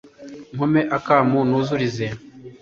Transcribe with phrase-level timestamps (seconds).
[0.53, 2.05] nkome akamu nuzurize